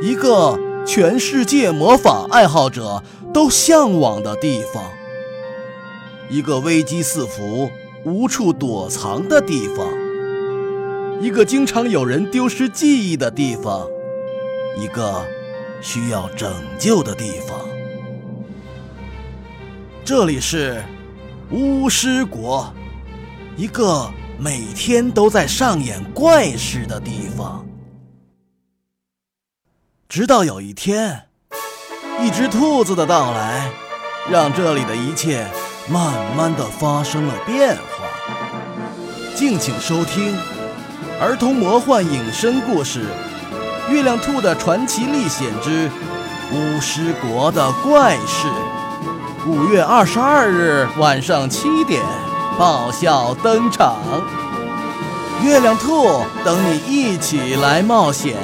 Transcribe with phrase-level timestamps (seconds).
[0.00, 0.56] 一个
[0.86, 3.02] 全世界魔法爱好者
[3.34, 4.84] 都向往的地方，
[6.30, 7.68] 一个危机四伏、
[8.04, 9.88] 无处躲藏的地方，
[11.20, 13.88] 一个经常有人丢失记忆的地方，
[14.78, 15.26] 一个
[15.80, 17.58] 需要拯救的地方。
[20.04, 20.80] 这里是
[21.50, 22.72] 巫师国，
[23.56, 24.08] 一个
[24.38, 27.66] 每天都在上演怪事的地方。
[30.18, 31.28] 直到有一天，
[32.20, 33.70] 一只兔子的到来，
[34.28, 35.46] 让这里的一切
[35.88, 38.04] 慢慢的发生了变化。
[39.36, 40.36] 敬请收听
[41.20, 43.04] 儿童魔幻影身故事
[43.92, 45.88] 《月亮兔的传奇历险之
[46.52, 48.48] 巫师国的怪事》。
[49.48, 52.02] 五月二十二日晚上七点，
[52.58, 53.94] 爆笑登场。
[55.44, 58.36] 月亮兔等你一起来冒险。